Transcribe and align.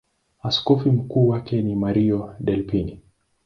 Askofu 0.41 0.91
mkuu 0.91 1.27
wake 1.27 1.61
ni 1.61 1.75
Mario 1.75 2.35
Delpini. 2.39 3.01